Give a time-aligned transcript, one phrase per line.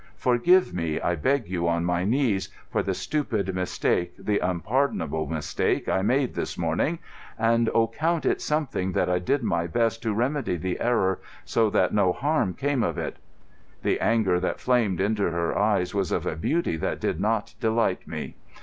[0.17, 5.87] Forgive me, I beg you on my knees, for the stupid mistake, the unpardonable mistake
[5.87, 6.97] I made this morning.
[7.37, 11.69] And oh, count it something that I did my best to remedy the error, so
[11.69, 13.17] that no harm came of it."
[13.83, 18.07] The anger that flamed into her eyes was of a beauty that did not delight
[18.07, 18.37] me.